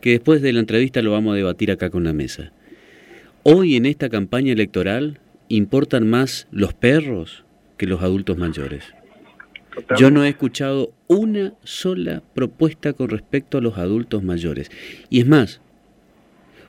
que 0.01 0.11
después 0.11 0.41
de 0.41 0.53
la 0.53 0.59
entrevista 0.59 1.01
lo 1.01 1.11
vamos 1.11 1.33
a 1.33 1.35
debatir 1.37 1.71
acá 1.71 1.89
con 1.89 2.03
la 2.03 2.13
mesa. 2.13 2.51
Hoy 3.43 3.75
en 3.75 3.87
esta 3.87 4.07
campaña 4.09 4.53
electoral 4.53 5.19
importan 5.49 6.07
más 6.07 6.47
los 6.51 6.75
perros 6.75 7.43
que 7.77 7.87
los 7.87 8.03
adultos 8.03 8.37
mayores. 8.37 8.83
Yo 9.97 10.11
no 10.11 10.23
he 10.23 10.29
escuchado 10.29 10.93
una 11.07 11.55
sola 11.63 12.21
propuesta 12.35 12.93
con 12.93 13.09
respecto 13.09 13.57
a 13.57 13.61
los 13.61 13.79
adultos 13.79 14.21
mayores. 14.21 14.69
Y 15.09 15.21
es 15.21 15.27
más, 15.27 15.59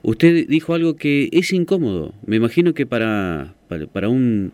usted 0.03 0.49
dijo 0.49 0.73
algo 0.73 0.97
que 0.97 1.29
es 1.33 1.53
incómodo. 1.53 2.15
Me 2.25 2.37
imagino 2.37 2.73
que 2.73 2.87
para, 2.87 3.55
para, 3.93 4.09
un, 4.09 4.53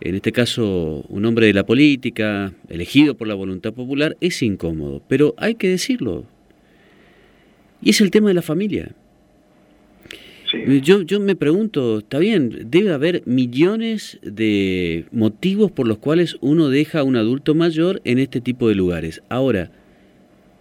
en 0.00 0.14
este 0.16 0.32
caso, 0.32 1.04
un 1.08 1.26
hombre 1.26 1.46
de 1.46 1.54
la 1.54 1.64
política, 1.64 2.54
elegido 2.68 3.16
por 3.16 3.28
la 3.28 3.34
voluntad 3.34 3.72
popular, 3.72 4.16
es 4.20 4.42
incómodo. 4.42 5.00
Pero 5.06 5.34
hay 5.36 5.54
que 5.54 5.68
decirlo. 5.68 6.24
Y 7.80 7.90
es 7.90 8.00
el 8.00 8.10
tema 8.10 8.28
de 8.28 8.34
la 8.34 8.42
familia. 8.42 8.96
Yo, 10.66 11.02
yo 11.02 11.20
me 11.20 11.36
pregunto, 11.36 11.98
está 11.98 12.18
bien, 12.18 12.70
debe 12.70 12.92
haber 12.92 13.22
millones 13.24 14.18
de 14.22 15.04
motivos 15.12 15.70
por 15.70 15.86
los 15.86 15.98
cuales 15.98 16.38
uno 16.40 16.68
deja 16.70 17.00
a 17.00 17.04
un 17.04 17.14
adulto 17.14 17.54
mayor 17.54 18.00
en 18.04 18.18
este 18.18 18.40
tipo 18.40 18.68
de 18.68 18.74
lugares. 18.74 19.22
Ahora, 19.28 19.70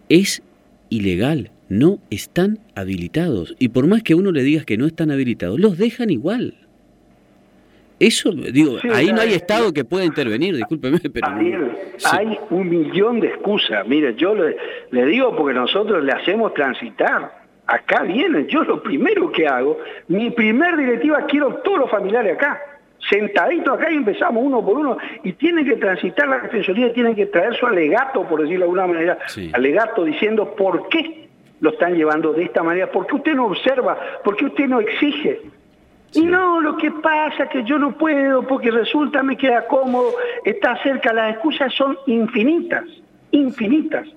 es 0.08 0.44
ilegal, 0.90 1.50
no 1.70 1.98
están 2.12 2.60
habilitados. 2.76 3.56
Y 3.58 3.70
por 3.70 3.88
más 3.88 4.04
que 4.04 4.14
uno 4.14 4.32
le 4.32 4.44
digas 4.44 4.64
que 4.64 4.78
no 4.78 4.86
están 4.86 5.10
habilitados, 5.10 5.60
los 5.60 5.78
dejan 5.80 6.12
igual. 6.12 6.54
Eso, 8.00 8.32
digo, 8.32 8.78
ahí 8.94 9.12
no 9.12 9.22
hay 9.22 9.34
Estado 9.34 9.74
que 9.74 9.86
pueda 9.86 10.06
intervenir, 10.06 10.56
discúlpeme, 10.56 11.00
pero... 11.14 11.28
hay 12.12 12.38
un 12.52 12.70
millón 12.70 13.22
de 13.22 13.30
excusas. 13.30 13.88
Mire, 13.88 14.14
yo 14.16 14.36
le, 14.36 14.56
le 14.92 15.06
digo 15.08 15.36
porque 15.36 15.56
nosotros 15.56 16.04
le 16.04 16.12
hacemos 16.12 16.54
transitar 16.54 17.45
acá 17.68 18.04
vienen, 18.04 18.48
yo 18.48 18.64
lo 18.64 18.82
primero 18.82 19.32
que 19.32 19.48
hago, 19.48 19.78
mi 20.08 20.30
primer 20.32 20.78
directiva, 20.78 21.26
quiero 21.28 21.56
todos 21.56 21.80
los 21.80 21.92
familiares 21.92 22.36
acá, 22.36 22.62
sentaditos 23.10 23.78
acá 23.78 23.92
y 23.92 23.98
empezamos 23.98 24.44
uno 24.44 24.64
por 24.64 24.78
uno, 24.78 24.98
y 25.24 25.34
tienen 25.34 25.66
que 25.66 25.76
transitar 25.76 26.28
la 26.28 26.40
defensoría, 26.40 26.94
tienen 26.94 27.16
que 27.16 27.28
traer 27.28 27.56
su 27.56 27.66
alegato, 27.66 28.24
por 28.24 28.42
decirlo 28.42 28.66
de 28.66 28.72
alguna 28.72 28.88
manera, 28.88 29.18
alegato 29.54 30.04
diciendo 30.04 30.56
por 30.56 30.90
qué 30.90 31.28
lo 31.62 31.72
están 31.72 31.96
llevando 31.96 32.34
de 32.34 32.44
esta 32.44 32.64
manera, 32.64 32.92
por 32.92 33.08
qué 33.08 33.16
usted 33.16 33.34
no 33.34 33.46
observa, 33.46 33.98
por 34.24 34.36
qué 34.36 34.46
usted 34.46 34.68
no 34.68 34.80
exige. 34.80 35.42
Y 36.14 36.24
no, 36.24 36.62
lo 36.62 36.78
que 36.78 36.92
pasa 36.92 37.44
es 37.44 37.50
que 37.50 37.64
yo 37.64 37.78
no 37.78 37.98
puedo 37.98 38.44
porque 38.44 38.72
resulta 38.72 39.22
me 39.22 39.36
queda 39.36 39.68
cómodo, 39.68 40.14
está 40.46 40.82
cerca, 40.82 41.12
las 41.12 41.34
excusas 41.34 41.74
son 41.74 41.98
infinitas, 42.06 42.86
infinitas. 43.32 44.08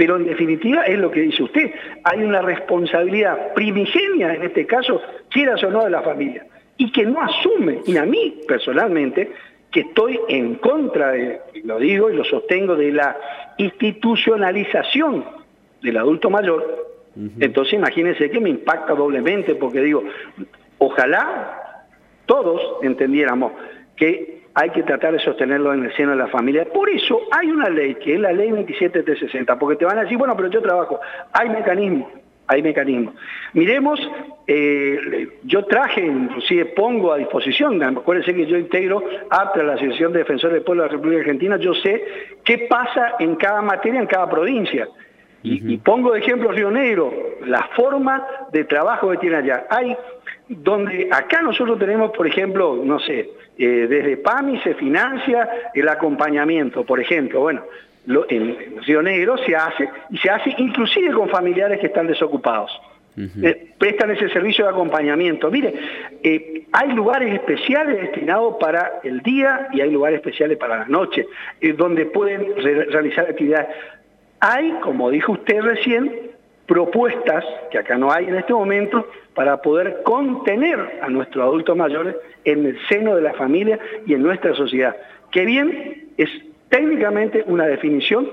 Pero 0.00 0.16
en 0.16 0.24
definitiva 0.24 0.84
es 0.84 0.98
lo 0.98 1.10
que 1.10 1.20
dice 1.20 1.42
usted, 1.42 1.74
hay 2.04 2.22
una 2.22 2.40
responsabilidad 2.40 3.52
primigenia 3.52 4.32
en 4.32 4.44
este 4.44 4.64
caso, 4.64 5.02
quieras 5.28 5.62
o 5.62 5.68
no, 5.68 5.84
de 5.84 5.90
la 5.90 6.00
familia, 6.00 6.46
y 6.78 6.90
que 6.90 7.04
no 7.04 7.20
asume, 7.20 7.82
y 7.86 7.98
a 7.98 8.06
mí 8.06 8.40
personalmente, 8.48 9.30
que 9.70 9.80
estoy 9.80 10.18
en 10.30 10.54
contra 10.54 11.12
de, 11.12 11.40
lo 11.64 11.78
digo 11.78 12.08
y 12.08 12.16
lo 12.16 12.24
sostengo, 12.24 12.76
de 12.76 12.92
la 12.92 13.14
institucionalización 13.58 15.22
del 15.82 15.98
adulto 15.98 16.30
mayor, 16.30 16.96
entonces 17.38 17.74
imagínense 17.74 18.30
que 18.30 18.40
me 18.40 18.48
impacta 18.48 18.94
doblemente, 18.94 19.54
porque 19.54 19.82
digo, 19.82 20.02
ojalá 20.78 21.84
todos 22.24 22.62
entendiéramos 22.82 23.52
que 23.96 24.39
hay 24.54 24.70
que 24.70 24.82
tratar 24.82 25.12
de 25.12 25.20
sostenerlo 25.20 25.72
en 25.72 25.84
el 25.84 25.96
seno 25.96 26.10
de 26.10 26.16
la 26.16 26.28
familia. 26.28 26.64
Por 26.64 26.90
eso 26.90 27.20
hay 27.30 27.50
una 27.50 27.68
ley, 27.68 27.94
que 27.96 28.14
es 28.14 28.20
la 28.20 28.32
ley 28.32 28.50
27360, 28.50 29.58
porque 29.58 29.76
te 29.76 29.84
van 29.84 29.98
a 29.98 30.02
decir, 30.02 30.18
bueno, 30.18 30.36
pero 30.36 30.48
yo 30.48 30.60
trabajo, 30.60 31.00
hay 31.32 31.48
mecanismos, 31.48 32.08
hay 32.46 32.62
mecanismos. 32.62 33.14
Miremos, 33.52 34.00
eh, 34.46 35.28
yo 35.44 35.64
traje, 35.66 36.04
inclusive 36.04 36.66
pongo 36.66 37.12
a 37.12 37.18
disposición, 37.18 37.82
acuérdense 37.82 38.34
que 38.34 38.46
yo 38.46 38.56
integro 38.56 39.04
a 39.30 39.52
la 39.56 39.74
Asociación 39.74 40.12
de 40.12 40.20
Defensores 40.20 40.54
del 40.54 40.64
Pueblo 40.64 40.82
de 40.82 40.88
la 40.88 40.92
República 40.94 41.20
Argentina, 41.20 41.56
yo 41.56 41.72
sé 41.74 42.04
qué 42.44 42.66
pasa 42.68 43.14
en 43.20 43.36
cada 43.36 43.62
materia, 43.62 44.00
en 44.00 44.06
cada 44.06 44.28
provincia. 44.28 44.88
Y, 45.42 45.72
y, 45.72 45.78
pongo 45.78 46.12
de 46.12 46.18
ejemplo 46.18 46.52
Río 46.52 46.70
Negro, 46.70 47.14
la 47.46 47.66
forma 47.74 48.26
de 48.52 48.64
trabajo 48.64 49.10
que 49.10 49.16
tiene 49.16 49.36
allá. 49.36 49.64
Hay 49.70 49.96
donde 50.50 51.08
acá 51.12 51.40
nosotros 51.42 51.78
tenemos, 51.78 52.10
por 52.10 52.26
ejemplo, 52.26 52.76
no 52.84 52.98
sé, 52.98 53.30
eh, 53.62 53.86
desde 53.86 54.16
PAMI 54.16 54.58
se 54.60 54.72
financia 54.74 55.46
el 55.74 55.86
acompañamiento, 55.86 56.82
por 56.82 56.98
ejemplo, 56.98 57.40
bueno, 57.40 57.62
en 58.30 58.80
Río 58.86 59.02
Negro 59.02 59.36
se 59.36 59.54
hace, 59.54 59.86
y 60.08 60.16
se 60.16 60.30
hace 60.30 60.54
inclusive 60.56 61.12
con 61.12 61.28
familiares 61.28 61.78
que 61.78 61.88
están 61.88 62.06
desocupados. 62.06 62.70
Eh, 63.18 63.72
prestan 63.76 64.12
ese 64.12 64.30
servicio 64.30 64.64
de 64.64 64.70
acompañamiento. 64.70 65.50
Mire, 65.50 65.74
eh, 66.22 66.62
hay 66.72 66.92
lugares 66.92 67.34
especiales 67.34 68.00
destinados 68.00 68.56
para 68.58 69.00
el 69.04 69.20
día 69.20 69.68
y 69.74 69.82
hay 69.82 69.90
lugares 69.90 70.20
especiales 70.20 70.56
para 70.56 70.78
la 70.78 70.84
noche, 70.86 71.26
donde 71.76 72.06
pueden 72.06 72.56
realizar 72.56 73.26
actividades. 73.28 73.68
Hay, 74.40 74.70
como 74.80 75.10
dijo 75.10 75.32
usted 75.32 75.60
recién, 75.60 76.29
propuestas, 76.70 77.44
que 77.72 77.78
acá 77.78 77.98
no 77.98 78.12
hay 78.12 78.26
en 78.26 78.36
este 78.36 78.52
momento, 78.52 79.04
para 79.34 79.60
poder 79.60 80.02
contener 80.04 81.00
a 81.02 81.08
nuestros 81.08 81.42
adultos 81.42 81.76
mayores 81.76 82.14
en 82.44 82.64
el 82.64 82.78
seno 82.88 83.16
de 83.16 83.22
la 83.22 83.32
familia 83.32 83.76
y 84.06 84.14
en 84.14 84.22
nuestra 84.22 84.54
sociedad. 84.54 84.94
Que 85.32 85.44
bien 85.44 86.10
es 86.16 86.30
técnicamente 86.68 87.42
una 87.48 87.66
definición 87.66 88.28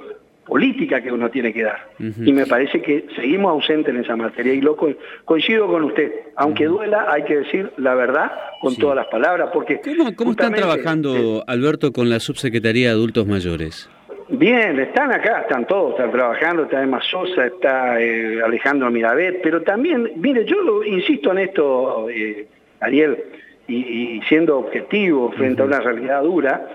política 0.45 1.01
que 1.01 1.11
uno 1.11 1.31
tiene 1.31 1.51
que 1.51 1.63
dar. 1.63 1.89
Y 1.99 2.31
me 2.31 2.45
parece 2.45 2.79
que 2.79 3.07
seguimos 3.15 3.49
ausentes 3.53 3.95
en 3.95 4.01
esa 4.01 4.15
materia 4.15 4.53
y 4.53 4.61
lo 4.61 4.77
coincido 5.25 5.65
con 5.65 5.85
usted. 5.85 6.11
Aunque 6.35 6.65
duela, 6.65 7.07
hay 7.09 7.23
que 7.23 7.37
decir 7.37 7.71
la 7.77 7.95
verdad 7.95 8.31
con 8.61 8.75
todas 8.75 8.97
las 8.97 9.07
palabras. 9.07 9.49
porque 9.51 9.81
¿Cómo, 10.15 10.31
están 10.31 10.53
trabajando, 10.53 11.43
Alberto, 11.47 11.91
con 11.91 12.11
la 12.11 12.19
Subsecretaría 12.19 12.89
de 12.89 12.93
Adultos 12.93 13.25
Mayores? 13.25 13.89
Bien, 14.29 14.77
están 14.79 15.13
acá, 15.13 15.41
están 15.41 15.65
todos, 15.65 15.91
están 15.91 16.11
trabajando, 16.11 16.63
está 16.63 16.83
Emma 16.83 17.01
Sosa, 17.01 17.45
está 17.45 17.99
eh, 18.01 18.41
Alejandro 18.43 18.91
Mirabet, 18.91 19.41
pero 19.41 19.61
también, 19.61 20.11
mire, 20.17 20.43
yo 20.43 20.83
insisto 20.83 21.31
en 21.31 21.37
esto, 21.37 22.09
eh, 22.09 22.45
Ariel, 22.81 23.23
y, 23.69 24.21
siendo 24.27 24.59
objetivo 24.59 25.31
frente 25.31 25.61
a 25.61 25.65
una 25.65 25.79
realidad 25.79 26.23
dura, 26.23 26.67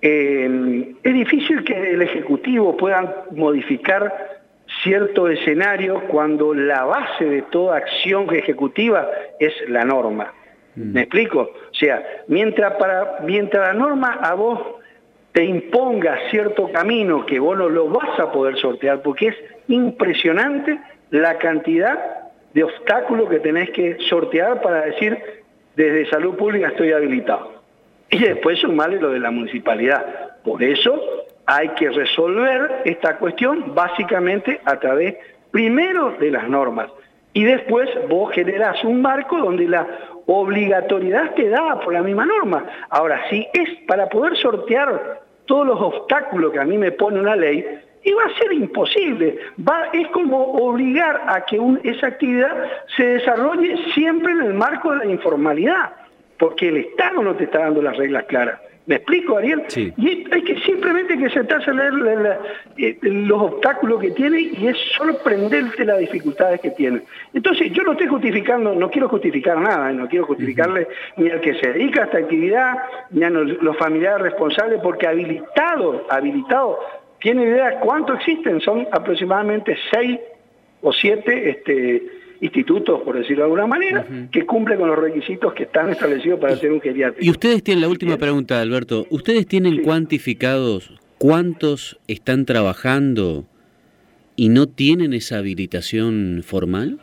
eh, 0.00 0.94
es 1.02 1.14
difícil 1.14 1.64
que 1.64 1.94
el 1.94 2.02
Ejecutivo 2.02 2.76
pueda 2.76 3.24
modificar 3.32 4.40
cierto 4.84 5.28
escenario 5.28 6.00
cuando 6.08 6.54
la 6.54 6.84
base 6.84 7.24
de 7.24 7.42
toda 7.42 7.76
acción 7.76 8.32
ejecutiva 8.32 9.10
es 9.40 9.52
la 9.68 9.84
norma. 9.84 10.32
Mm. 10.76 10.92
¿Me 10.92 11.00
explico? 11.02 11.40
O 11.40 11.74
sea, 11.74 12.04
mientras, 12.28 12.74
para, 12.74 13.18
mientras 13.24 13.68
la 13.68 13.74
norma 13.74 14.18
a 14.22 14.34
vos 14.34 14.60
te 15.34 15.44
imponga 15.44 16.16
cierto 16.30 16.70
camino 16.70 17.26
que 17.26 17.40
vos 17.40 17.58
no 17.58 17.68
lo 17.68 17.88
vas 17.88 18.20
a 18.20 18.30
poder 18.30 18.56
sortear, 18.56 19.02
porque 19.02 19.26
es 19.26 19.36
impresionante 19.66 20.78
la 21.10 21.38
cantidad 21.38 22.30
de 22.52 22.62
obstáculos 22.62 23.28
que 23.28 23.40
tenés 23.40 23.70
que 23.70 23.98
sortear 24.08 24.62
para 24.62 24.82
decir, 24.82 25.18
desde 25.74 26.08
salud 26.08 26.36
pública 26.36 26.68
estoy 26.68 26.92
habilitado. 26.92 27.52
Y 28.10 28.18
después 28.18 28.60
sumarle 28.60 29.00
lo 29.00 29.10
de 29.10 29.18
la 29.18 29.32
municipalidad. 29.32 30.38
Por 30.44 30.62
eso 30.62 31.02
hay 31.46 31.70
que 31.70 31.90
resolver 31.90 32.82
esta 32.84 33.16
cuestión 33.16 33.74
básicamente 33.74 34.60
a 34.64 34.78
través, 34.78 35.16
primero, 35.50 36.12
de 36.12 36.30
las 36.30 36.48
normas. 36.48 36.90
Y 37.32 37.42
después 37.42 37.90
vos 38.08 38.32
generás 38.32 38.84
un 38.84 39.02
marco 39.02 39.36
donde 39.38 39.66
la 39.66 39.84
obligatoriedad 40.26 41.34
te 41.34 41.48
da 41.48 41.80
por 41.80 41.92
la 41.92 42.02
misma 42.02 42.24
norma. 42.24 42.64
Ahora, 42.88 43.20
si 43.28 43.48
es 43.52 43.68
para 43.88 44.08
poder 44.08 44.36
sortear 44.36 45.23
todos 45.46 45.66
los 45.66 45.80
obstáculos 45.80 46.52
que 46.52 46.60
a 46.60 46.64
mí 46.64 46.78
me 46.78 46.92
pone 46.92 47.20
una 47.20 47.36
ley, 47.36 47.64
y 48.04 48.12
va 48.12 48.24
a 48.24 48.38
ser 48.38 48.52
imposible. 48.52 49.38
Va, 49.66 49.88
es 49.92 50.06
como 50.08 50.52
obligar 50.52 51.22
a 51.26 51.44
que 51.44 51.58
esa 51.84 52.08
actividad 52.08 52.70
se 52.96 53.04
desarrolle 53.04 53.76
siempre 53.94 54.32
en 54.32 54.42
el 54.42 54.54
marco 54.54 54.92
de 54.92 54.98
la 54.98 55.06
informalidad, 55.06 55.92
porque 56.38 56.68
el 56.68 56.76
Estado 56.78 57.22
no 57.22 57.34
te 57.34 57.44
está 57.44 57.60
dando 57.60 57.82
las 57.82 57.96
reglas 57.96 58.24
claras. 58.24 58.60
¿Me 58.86 58.96
explico, 58.96 59.38
Ariel? 59.38 59.64
Y 59.96 60.26
hay 60.30 60.42
que 60.42 60.60
simplemente 60.60 61.16
que 61.16 61.30
sentarse 61.30 61.70
a 61.70 61.72
leer 61.72 62.38
eh, 62.76 62.98
los 63.00 63.40
obstáculos 63.40 63.98
que 63.98 64.10
tiene 64.10 64.40
y 64.40 64.66
es 64.66 64.76
solo 64.94 65.16
prenderte 65.22 65.86
las 65.86 65.98
dificultades 66.00 66.60
que 66.60 66.70
tiene. 66.70 67.00
Entonces, 67.32 67.72
yo 67.72 67.82
no 67.82 67.92
estoy 67.92 68.08
justificando, 68.08 68.74
no 68.74 68.90
quiero 68.90 69.08
justificar 69.08 69.58
nada, 69.58 69.90
no 69.92 70.06
quiero 70.06 70.26
justificarle 70.26 70.86
ni 71.16 71.30
al 71.30 71.40
que 71.40 71.54
se 71.54 71.72
dedica 71.72 72.02
a 72.02 72.04
esta 72.04 72.18
actividad, 72.18 72.74
ni 73.10 73.24
a 73.24 73.30
los, 73.30 73.76
familiares 73.78 74.20
responsables, 74.20 74.80
porque 74.82 75.06
habilitado, 75.06 76.06
habilitado, 76.10 76.78
tiene 77.20 77.44
idea 77.44 77.80
cuánto 77.80 78.12
existen, 78.12 78.60
son 78.60 78.86
aproximadamente 78.92 79.78
seis 79.90 80.20
o 80.82 80.92
siete 80.92 81.48
este, 81.48 82.02
institutos, 82.44 83.00
por 83.02 83.16
decirlo 83.16 83.38
de 83.38 83.44
alguna 83.44 83.66
manera, 83.66 84.06
que 84.30 84.44
cumple 84.44 84.76
con 84.76 84.88
los 84.88 84.98
requisitos 84.98 85.54
que 85.54 85.64
están 85.64 85.88
establecidos 85.90 86.38
para 86.38 86.54
ser 86.56 86.72
un 86.72 86.80
geriátrico. 86.80 87.24
Y 87.24 87.30
ustedes 87.30 87.62
tienen 87.62 87.80
la 87.80 87.88
última 87.88 88.18
pregunta, 88.18 88.60
Alberto. 88.60 89.06
¿Ustedes 89.10 89.46
tienen 89.46 89.82
cuantificados 89.82 90.92
cuántos 91.18 91.98
están 92.06 92.44
trabajando 92.44 93.44
y 94.36 94.50
no 94.50 94.66
tienen 94.66 95.14
esa 95.14 95.38
habilitación 95.38 96.42
formal? 96.44 96.98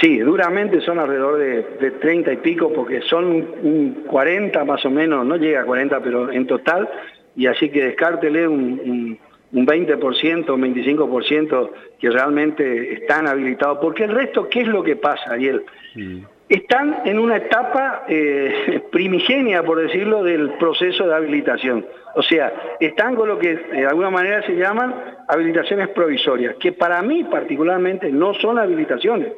Sí, 0.00 0.18
duramente 0.18 0.80
son 0.80 0.98
alrededor 0.98 1.38
de, 1.38 1.62
de 1.80 1.90
30 1.92 2.32
y 2.32 2.36
pico, 2.38 2.72
porque 2.72 3.00
son 3.02 3.26
un 3.62 4.04
40 4.06 4.64
más 4.64 4.84
o 4.84 4.90
menos, 4.90 5.24
no 5.24 5.36
llega 5.36 5.62
a 5.62 5.64
40, 5.64 6.00
pero 6.02 6.30
en 6.30 6.46
total, 6.46 6.88
y 7.36 7.46
así 7.46 7.70
que 7.70 7.84
descártele 7.84 8.46
un, 8.46 8.80
un, 8.84 9.18
20%, 9.52 10.50
un 10.50 10.62
25% 10.62 11.70
que 11.98 12.10
realmente 12.10 12.92
están 12.94 13.26
habilitados, 13.26 13.78
porque 13.80 14.04
el 14.04 14.10
resto, 14.10 14.48
¿qué 14.48 14.60
es 14.60 14.68
lo 14.68 14.82
que 14.82 14.96
pasa, 14.96 15.32
Ariel? 15.32 15.64
Mm. 15.94 16.18
Están 16.48 17.02
en 17.04 17.18
una 17.18 17.36
etapa 17.36 18.04
eh, 18.08 18.82
primigenia, 18.92 19.62
por 19.62 19.80
decirlo, 19.80 20.22
del 20.22 20.50
proceso 20.54 21.06
de 21.06 21.14
habilitación. 21.14 21.86
O 22.14 22.22
sea, 22.22 22.52
están 22.80 23.14
con 23.14 23.28
lo 23.28 23.38
que 23.38 23.54
de 23.54 23.86
alguna 23.86 24.10
manera 24.10 24.42
se 24.42 24.56
llaman 24.56 24.94
habilitaciones 25.28 25.88
provisorias, 25.88 26.56
que 26.56 26.72
para 26.72 27.02
mí 27.02 27.24
particularmente 27.24 28.10
no 28.10 28.34
son 28.34 28.58
habilitaciones. 28.58 29.32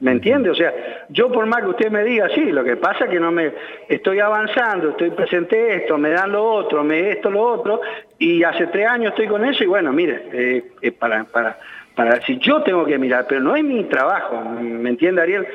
¿Me 0.00 0.12
entiende? 0.12 0.50
O 0.50 0.54
sea, 0.54 0.72
yo 1.08 1.30
por 1.32 1.46
más 1.46 1.62
que 1.62 1.70
usted 1.70 1.90
me 1.90 2.04
diga, 2.04 2.28
sí, 2.28 2.52
lo 2.52 2.62
que 2.62 2.76
pasa 2.76 3.06
es 3.06 3.10
que 3.10 3.18
no 3.18 3.32
me 3.32 3.52
estoy 3.88 4.20
avanzando, 4.20 4.90
estoy 4.90 5.10
presente 5.10 5.74
esto, 5.74 5.98
me 5.98 6.10
dan 6.10 6.30
lo 6.30 6.44
otro, 6.44 6.84
me 6.84 7.10
esto, 7.10 7.30
lo 7.30 7.40
otro, 7.40 7.80
y 8.18 8.42
hace 8.42 8.66
tres 8.68 8.86
años 8.86 9.10
estoy 9.10 9.28
con 9.28 9.44
eso, 9.44 9.62
y 9.64 9.66
bueno, 9.66 9.92
mire, 9.92 10.22
eh, 10.32 10.92
para, 10.92 11.24
para, 11.24 11.58
para 11.94 12.20
si 12.22 12.38
yo 12.38 12.62
tengo 12.62 12.84
que 12.84 12.98
mirar, 12.98 13.26
pero 13.28 13.40
no 13.40 13.56
es 13.56 13.64
mi 13.64 13.84
trabajo, 13.84 14.40
¿me 14.60 14.90
entiende 14.90 15.22
Ariel? 15.22 15.46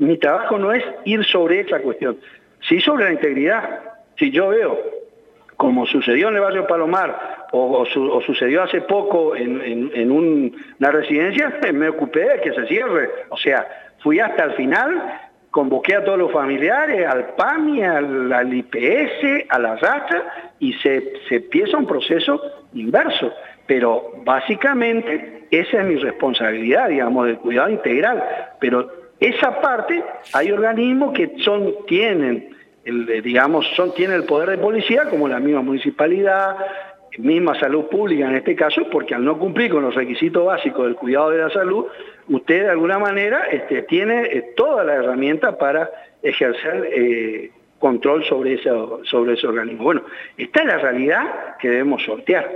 Mi 0.00 0.16
trabajo 0.18 0.58
no 0.58 0.72
es 0.72 0.84
ir 1.04 1.24
sobre 1.24 1.60
esa 1.60 1.80
cuestión, 1.80 2.18
sí 2.68 2.80
sobre 2.80 3.04
la 3.04 3.12
integridad. 3.12 3.80
Si 4.16 4.30
yo 4.30 4.48
veo 4.48 4.78
como 5.58 5.86
sucedió 5.86 6.28
en 6.28 6.36
el 6.36 6.40
barrio 6.40 6.66
Palomar 6.66 7.46
o, 7.50 7.84
sucedió 8.24 8.62
hace 8.62 8.80
poco 8.82 9.34
en, 9.34 10.10
una 10.10 10.90
residencia, 10.92 11.58
me 11.74 11.88
ocupé 11.88 12.20
de 12.20 12.40
que 12.40 12.52
se 12.52 12.66
cierre. 12.66 13.10
O 13.30 13.36
sea, 13.36 13.66
fui 13.98 14.20
hasta 14.20 14.44
el 14.44 14.52
final, 14.52 15.20
convoqué 15.50 15.94
a 15.96 16.04
todos 16.04 16.18
los 16.18 16.32
familiares, 16.32 17.06
al 17.06 17.34
PAMI, 17.34 17.82
al, 17.82 18.54
IPS, 18.54 19.46
a 19.48 19.58
la 19.58 19.76
RATA, 19.76 20.52
y 20.58 20.72
se, 20.74 21.14
se 21.28 21.36
empieza 21.36 21.76
un 21.76 21.86
proceso 21.86 22.40
inverso. 22.74 23.32
Pero 23.66 24.12
básicamente 24.24 25.46
esa 25.50 25.80
es 25.80 25.84
mi 25.84 25.96
responsabilidad, 25.96 26.88
digamos, 26.88 27.26
del 27.26 27.38
cuidado 27.38 27.70
integral. 27.70 28.22
Pero 28.60 28.90
esa 29.20 29.60
parte, 29.60 30.02
hay 30.32 30.52
organismos 30.52 31.12
que 31.12 31.32
son, 31.38 31.74
tienen 31.86 32.56
el, 32.84 33.22
digamos, 33.22 33.66
son, 33.76 33.92
tiene 33.94 34.14
el 34.14 34.24
poder 34.24 34.50
de 34.50 34.58
policía 34.58 35.04
como 35.10 35.28
la 35.28 35.40
misma 35.40 35.60
municipalidad, 35.60 36.56
misma 37.18 37.58
salud 37.58 37.86
pública 37.86 38.28
en 38.28 38.36
este 38.36 38.54
caso, 38.54 38.88
porque 38.90 39.14
al 39.14 39.24
no 39.24 39.38
cumplir 39.38 39.70
con 39.70 39.82
los 39.82 39.94
requisitos 39.94 40.44
básicos 40.44 40.86
del 40.86 40.96
cuidado 40.96 41.30
de 41.30 41.38
la 41.38 41.50
salud, 41.50 41.86
usted 42.28 42.62
de 42.62 42.70
alguna 42.70 42.98
manera 42.98 43.44
este, 43.50 43.82
tiene 43.82 44.22
eh, 44.22 44.52
toda 44.56 44.84
la 44.84 44.94
herramienta 44.94 45.58
para 45.58 45.90
ejercer 46.22 46.88
eh, 46.92 47.50
control 47.78 48.24
sobre, 48.24 48.54
eso, 48.54 49.00
sobre 49.04 49.34
ese 49.34 49.46
organismo. 49.46 49.84
Bueno, 49.84 50.02
esta 50.36 50.60
es 50.60 50.66
la 50.66 50.78
realidad 50.78 51.56
que 51.58 51.68
debemos 51.68 52.02
sortear. 52.02 52.50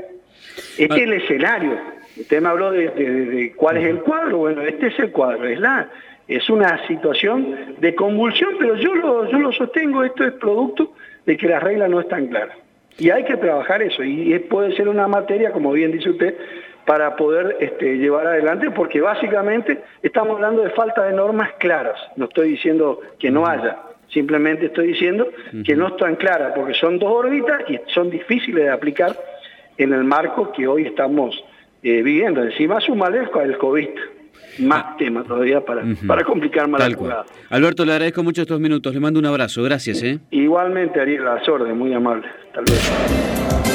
Este 0.79 0.85
es 0.85 1.03
el 1.03 1.13
escenario. 1.13 1.79
Usted 2.19 2.43
me 2.43 2.49
habló 2.49 2.71
de, 2.73 2.89
de 2.91 3.53
cuál 3.55 3.77
es 3.79 3.87
el 3.87 4.01
cuadro. 4.01 4.39
Bueno, 4.39 4.63
este 4.63 4.89
es 4.89 4.99
el 4.99 5.13
cuadro. 5.13 5.47
Es 5.47 5.61
la, 5.61 5.89
es 6.29 6.49
una 6.51 6.87
situación 6.87 7.77
de 7.79 7.95
convulsión, 7.95 8.55
pero 8.59 8.77
yo 8.77 8.95
lo, 8.95 9.31
yo 9.31 9.39
lo 9.39 9.53
sostengo, 9.53 10.05
esto 10.05 10.25
es 10.25 10.33
producto 10.35 10.93
de 11.27 11.37
que 11.37 11.49
las 11.49 11.63
reglas 11.63 11.91
no 11.91 12.01
están 12.01 12.27
claras. 12.29 12.57
Y 12.99 13.11
hay 13.11 13.25
que 13.25 13.37
trabajar 13.37 13.83
eso, 13.83 14.03
y 14.05 14.39
puede 14.41 14.77
ser 14.77 14.89
una 14.89 15.09
materia, 15.09 15.51
como 15.51 15.73
bien 15.73 15.93
dice 15.93 16.11
usted, 16.11 16.37
para 16.85 17.17
poder 17.17 17.57
este, 17.61 17.97
llevar 17.97 18.27
adelante, 18.27 18.71
porque 18.71 19.01
básicamente 19.01 19.79
estamos 20.03 20.37
hablando 20.37 20.63
de 20.63 20.71
falta 20.71 21.05
de 21.05 21.13
normas 21.13 21.53
claras. 21.59 21.99
No 22.17 22.25
estoy 22.27 22.51
diciendo 22.51 23.01
que 23.19 23.31
no 23.31 23.47
haya, 23.47 23.79
simplemente 24.09 24.67
estoy 24.67 24.89
diciendo 24.89 25.29
que 25.65 25.77
no 25.77 25.89
están 25.89 26.17
claras, 26.17 26.53
porque 26.55 26.75
son 26.75 26.99
dos 26.99 27.11
órbitas 27.11 27.63
y 27.69 27.79
son 27.89 28.11
difíciles 28.11 28.65
de 28.65 28.71
aplicar 28.71 29.17
en 29.79 29.93
el 29.93 30.05
marco 30.05 30.53
que 30.53 30.67
hoy 30.67 30.87
estamos 30.87 31.43
eh, 31.83 32.03
viviendo. 32.03 32.43
Encima 32.43 32.81
sumarle 32.81 33.29
el 33.43 33.59
COVID 33.59 33.89
más 34.59 34.97
tema 34.97 35.25
todavía 35.25 35.65
para, 35.65 35.83
para 36.07 36.25
complicar 36.25 36.69
más 36.69 36.89
la 36.89 36.95
jugada. 36.95 37.25
Alberto, 37.51 37.85
le 37.85 37.93
agradezco 37.93 38.23
mucho 38.23 38.43
estos 38.43 38.61
minutos, 38.61 38.93
le 38.95 39.01
mando 39.01 39.19
un 39.19 39.27
abrazo, 39.27 39.63
gracias. 39.63 40.03
¿eh? 40.03 40.21
Igualmente, 40.31 41.01
Ariel, 41.01 41.25
las 41.25 41.49
órdenes, 41.49 41.77
muy 41.77 41.93
amable. 41.93 42.27
Tal 42.53 42.65
vez. 42.65 43.72